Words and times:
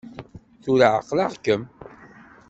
Tura 0.63 0.87
ɛeqleɣ-kem! 0.97 1.61